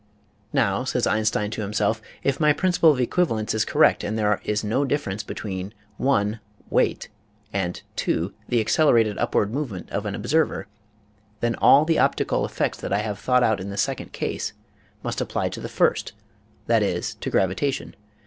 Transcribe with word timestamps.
Now, 0.51 0.83
says 0.83 1.05
Einstein 1.05 1.51
to 1.51 1.61
himself, 1.61 2.01
if 2.23 2.39
my 2.39 2.53
Principle 2.53 2.89
of 2.91 2.99
Equivalence 2.99 3.53
is 3.53 3.63
correct 3.63 4.03
and 4.03 4.17
there 4.17 4.41
is 4.43 4.63
no 4.63 4.83
difference 4.83 5.21
be 5.21 5.35
tween 5.35 5.75
(i) 6.03 6.39
weight 6.71 7.09
and 7.53 7.79
(2) 7.97 8.33
the 8.49 8.59
accelerated 8.59 9.19
upward 9.19 9.53
movement 9.53 9.91
of 9.91 10.07
an 10.07 10.15
observer, 10.15 10.65
then 11.39 11.53
all 11.53 11.85
the 11.85 11.99
optical 11.99 12.45
effects 12.45 12.79
that 12.79 12.91
I 12.91 13.03
have 13.03 13.19
thought 13.19 13.43
out 13.43 13.59
in 13.59 13.69
the 13.69 13.77
second 13.77 14.11
case 14.11 14.53
must 15.03 15.21
apply 15.21 15.49
to 15.49 15.59
the 15.61 15.69
first, 15.69 16.13
that 16.65 16.81
is, 16.81 17.13
to 17.21 17.29
gravitation. 17.29 17.95